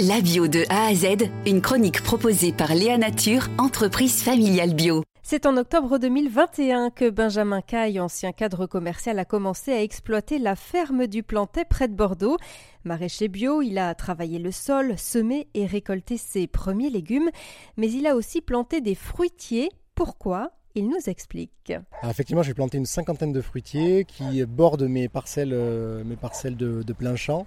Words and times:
La 0.00 0.20
bio 0.20 0.48
de 0.48 0.64
A 0.70 0.86
à 0.86 0.94
Z, 0.94 1.30
une 1.46 1.60
chronique 1.60 2.02
proposée 2.02 2.52
par 2.52 2.74
Léa 2.74 2.98
Nature, 2.98 3.46
entreprise 3.58 4.24
familiale 4.24 4.74
bio. 4.74 5.04
C'est 5.22 5.46
en 5.46 5.56
octobre 5.56 5.98
2021 5.98 6.90
que 6.90 7.08
Benjamin 7.08 7.60
Caille, 7.60 8.00
ancien 8.00 8.32
cadre 8.32 8.66
commercial, 8.66 9.20
a 9.20 9.24
commencé 9.24 9.72
à 9.72 9.80
exploiter 9.80 10.40
la 10.40 10.56
ferme 10.56 11.06
du 11.06 11.22
Plantet 11.22 11.64
près 11.64 11.86
de 11.86 11.94
Bordeaux. 11.94 12.38
Maraîcher 12.82 13.28
bio, 13.28 13.62
il 13.62 13.78
a 13.78 13.94
travaillé 13.94 14.40
le 14.40 14.50
sol, 14.50 14.94
semé 14.98 15.46
et 15.54 15.64
récolté 15.64 16.16
ses 16.16 16.48
premiers 16.48 16.90
légumes, 16.90 17.30
mais 17.76 17.88
il 17.88 18.08
a 18.08 18.16
aussi 18.16 18.40
planté 18.40 18.80
des 18.80 18.96
fruitiers. 18.96 19.70
Pourquoi? 19.94 20.50
Il 20.74 20.88
nous 20.88 21.08
explique. 21.08 21.72
effectivement, 22.02 22.42
j'ai 22.42 22.52
planté 22.52 22.78
une 22.78 22.86
cinquantaine 22.86 23.32
de 23.32 23.40
fruitiers 23.40 24.04
qui 24.04 24.44
bordent 24.44 24.88
mes 24.88 25.08
parcelles, 25.08 25.52
euh, 25.52 26.02
mes 26.02 26.16
parcelles 26.16 26.56
de, 26.56 26.82
de 26.82 26.92
plein 26.92 27.14
champ. 27.14 27.46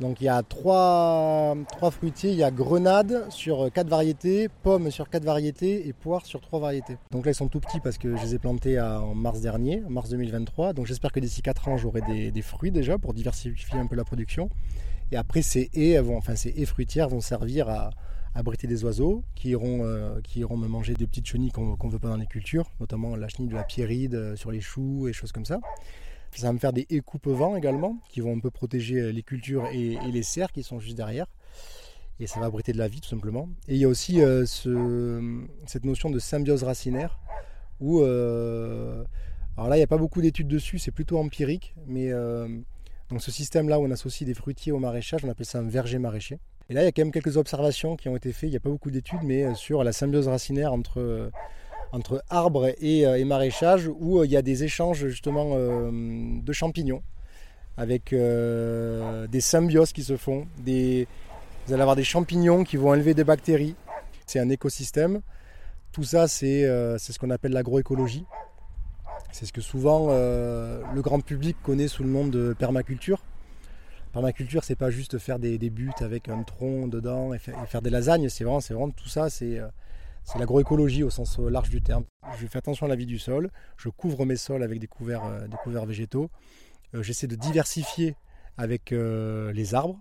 Donc 0.00 0.20
il 0.20 0.24
y 0.24 0.28
a 0.28 0.42
trois, 0.42 1.56
fruitiers, 1.90 2.30
il 2.30 2.36
y 2.36 2.44
a 2.44 2.50
grenade 2.50 3.26
sur 3.30 3.70
quatre 3.72 3.88
variétés, 3.88 4.48
pommes 4.62 4.90
sur 4.90 5.08
quatre 5.10 5.24
variétés 5.24 5.88
et 5.88 5.92
poires 5.92 6.24
sur 6.24 6.40
trois 6.40 6.60
variétés. 6.60 6.96
Donc 7.10 7.24
là 7.24 7.32
ils 7.32 7.34
sont 7.34 7.48
tout 7.48 7.60
petits 7.60 7.80
parce 7.80 7.98
que 7.98 8.16
je 8.16 8.22
les 8.22 8.34
ai 8.36 8.38
plantés 8.38 8.80
en 8.80 9.14
mars 9.14 9.40
dernier, 9.40 9.82
en 9.86 9.90
mars 9.90 10.10
2023. 10.10 10.72
Donc 10.72 10.86
j'espère 10.86 11.10
que 11.10 11.20
d'ici 11.20 11.42
4 11.42 11.68
ans 11.68 11.76
j'aurai 11.76 12.02
des, 12.02 12.42
fruits 12.42 12.70
déjà 12.70 12.98
pour 12.98 13.12
diversifier 13.12 13.78
un 13.78 13.86
peu 13.86 13.96
la 13.96 14.04
production. 14.04 14.50
Et 15.10 15.16
après 15.16 15.42
ces 15.42 15.70
haies, 15.74 15.98
enfin 15.98 16.36
ces 16.36 16.64
fruitières 16.64 17.08
vont 17.08 17.20
servir 17.20 17.68
à, 17.68 17.90
abriter 18.34 18.66
des 18.66 18.84
oiseaux 18.84 19.24
qui 19.34 19.50
iront, 19.50 19.80
euh, 19.82 20.20
qui 20.22 20.40
iront 20.40 20.56
me 20.56 20.68
manger 20.68 20.94
des 20.94 21.06
petites 21.06 21.26
chenilles 21.26 21.50
qu'on 21.50 21.76
ne 21.76 21.90
veut 21.90 21.98
pas 21.98 22.08
dans 22.08 22.16
les 22.16 22.26
cultures, 22.26 22.70
notamment 22.78 23.16
la 23.16 23.28
chenille 23.28 23.48
de 23.48 23.54
la 23.54 23.64
pierride 23.64 24.14
euh, 24.14 24.36
sur 24.36 24.52
les 24.52 24.60
choux 24.60 25.08
et 25.08 25.12
choses 25.12 25.32
comme 25.32 25.44
ça. 25.44 25.58
Ça 26.34 26.46
va 26.46 26.52
me 26.52 26.58
faire 26.58 26.72
des 26.72 26.86
écoupes-vents 26.90 27.56
également, 27.56 27.98
qui 28.08 28.20
vont 28.20 28.36
un 28.36 28.38
peu 28.38 28.50
protéger 28.50 29.00
euh, 29.00 29.10
les 29.10 29.22
cultures 29.22 29.66
et, 29.72 29.98
les 30.12 30.22
serres 30.22 30.52
qui 30.52 30.62
sont 30.62 30.78
juste 30.78 30.96
derrière. 30.96 31.26
Et 32.20 32.26
ça 32.26 32.40
va 32.40 32.46
abriter 32.46 32.72
de 32.72 32.78
la 32.78 32.88
vie 32.88 33.00
tout 33.00 33.08
simplement. 33.08 33.48
Et 33.68 33.74
il 33.74 33.80
y 33.80 33.84
a 33.84 33.88
aussi 33.88 34.20
euh, 34.20 34.44
cette 35.66 35.84
notion 35.84 36.10
de 36.10 36.18
symbiose 36.18 36.62
racinaire, 36.62 37.18
où... 37.80 38.00
Euh, 38.00 39.04
alors 39.56 39.68
là, 39.68 39.76
il 39.76 39.80
n'y 39.80 39.84
a 39.84 39.88
pas 39.88 39.98
beaucoup 39.98 40.20
d'études 40.22 40.46
dessus, 40.46 40.78
c'est 40.78 40.92
plutôt 40.92 41.18
empirique, 41.18 41.74
mais 41.88 42.12
donc 43.10 43.20
ce 43.20 43.32
système-là 43.32 43.80
où 43.80 43.86
on 43.86 43.90
associe 43.90 44.24
des 44.24 44.34
fruitiers 44.34 44.70
au 44.70 44.78
maraîchage, 44.78 45.24
on 45.24 45.28
appelle 45.28 45.46
ça 45.46 45.58
un 45.58 45.66
verger 45.66 45.98
maraîcher. 45.98 46.38
Et 46.70 46.74
là, 46.74 46.82
il 46.82 46.84
y 46.84 46.86
a 46.86 46.92
quand 46.92 47.02
même 47.02 47.10
quelques 47.10 47.36
observations 47.36 47.96
qui 47.96 48.08
ont 48.08 48.14
été 48.14 48.32
faites, 48.32 48.50
il 48.50 48.52
n'y 48.52 48.56
a 48.56 48.60
pas 48.60 48.68
beaucoup 48.68 48.92
d'études, 48.92 49.24
mais 49.24 49.52
sur 49.56 49.82
la 49.82 49.90
symbiose 49.90 50.28
racinaire 50.28 50.72
entre 50.72 51.32
entre 51.92 52.22
arbres 52.28 52.74
et, 52.80 53.06
euh, 53.06 53.24
maraîchage 53.24 53.88
où 53.98 54.18
euh, 54.18 54.26
il 54.26 54.30
y 54.30 54.36
a 54.36 54.42
des 54.42 54.64
échanges 54.64 55.06
justement 55.06 55.52
euh, 55.54 55.90
de 56.42 56.52
champignons 56.52 57.02
avec 57.76 58.12
des 58.12 59.40
symbioses 59.40 59.92
qui 59.92 60.02
se 60.02 60.16
font. 60.16 60.48
Des, 60.58 61.06
vous 61.64 61.72
allez 61.72 61.82
avoir 61.82 61.94
des 61.94 62.02
champignons 62.02 62.64
qui 62.64 62.76
vont 62.76 62.92
élever 62.92 63.14
des 63.14 63.22
bactéries. 63.22 63.76
C'est 64.26 64.40
un 64.40 64.48
écosystème. 64.48 65.20
Tout 65.92 66.02
ça, 66.02 66.26
c'est 66.26 66.64
ce 66.64 67.18
qu'on 67.20 67.30
appelle 67.30 67.52
l'agroécologie. 67.52 68.24
C'est 69.30 69.46
ce 69.46 69.52
que 69.52 69.60
souvent 69.60 70.08
le 70.08 71.00
grand 71.02 71.20
public 71.20 71.56
connaît 71.62 71.86
sous 71.86 72.02
le 72.02 72.08
nom 72.08 72.26
de 72.26 72.52
permaculture. 72.58 73.22
Permaculture, 74.12 74.64
c'est 74.64 74.74
pas 74.74 74.90
juste 74.90 75.18
faire 75.18 75.38
des, 75.38 75.56
buts 75.70 75.92
avec 76.00 76.28
un 76.28 76.42
tronc 76.42 76.88
dedans 76.88 77.32
et 77.32 77.38
faire, 77.38 77.80
des 77.80 77.90
lasagnes. 77.90 78.28
C'est 78.28 78.42
vraiment, 78.42 78.58
vraiment 78.58 78.90
tout 78.90 79.08
ça. 79.08 79.30
C'est 79.30 79.60
c'est 80.28 80.38
l'agroécologie 80.38 81.02
au 81.02 81.10
sens 81.10 81.38
euh, 81.38 81.48
large 81.48 81.70
du 81.70 81.80
terme. 81.80 82.04
Je 82.38 82.46
fais 82.46 82.58
attention 82.58 82.84
à 82.84 82.88
la 82.88 82.96
vie 82.96 83.06
du 83.06 83.18
sol, 83.18 83.50
je 83.78 83.88
couvre 83.88 84.26
mes 84.26 84.36
sols 84.36 84.62
avec 84.62 84.78
des 84.78 84.86
couverts, 84.86 85.24
euh, 85.24 85.48
des 85.48 85.56
couverts 85.56 85.86
végétaux, 85.86 86.28
euh, 86.94 87.02
j'essaie 87.02 87.26
de 87.26 87.34
diversifier 87.34 88.14
avec 88.58 88.90
les 88.90 89.74
arbres. 89.76 90.00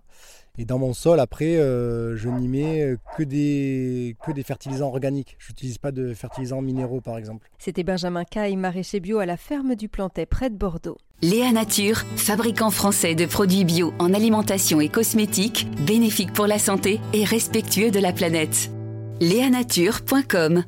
Et 0.58 0.66
dans 0.66 0.80
mon 0.80 0.92
sol, 0.92 1.20
après, 1.20 1.58
je 1.58 2.28
n'y 2.28 2.48
mets 2.48 2.96
que 3.16 3.22
des, 3.22 4.16
que 4.26 4.32
des 4.32 4.42
fertilisants 4.42 4.88
organiques. 4.88 5.36
Je 5.38 5.52
n'utilise 5.52 5.78
pas 5.78 5.92
de 5.92 6.16
fertilisants 6.16 6.64
minéraux, 6.64 7.00
par 7.00 7.20
exemple. 7.20 7.52
C'était 7.60 7.84
Benjamin 7.84 8.24
Caille, 8.24 8.56
maraîcher 8.56 9.00
bio 9.00 9.20
à 9.20 9.28
la 9.28 9.38
ferme 9.38 9.76
du 9.76 9.90
Plantet, 9.90 10.26
près 10.26 10.50
de 10.50 10.56
Bordeaux. 10.56 10.98
Léa 11.22 11.52
Nature, 11.52 12.00
fabricant 12.16 12.72
français 12.72 13.14
de 13.14 13.28
produits 13.28 13.64
bio 13.64 13.94
en 14.00 14.12
alimentation 14.12 14.82
et 14.82 14.90
cosmétiques, 14.90 15.68
bénéfiques 15.86 16.34
pour 16.34 16.48
la 16.48 16.58
santé 16.58 17.00
et 17.14 17.26
respectueux 17.26 17.92
de 17.92 18.00
la 18.00 18.12
planète. 18.12 18.72
Léanature.com 19.20 20.64